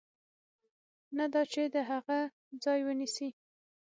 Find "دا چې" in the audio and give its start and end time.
1.33-1.61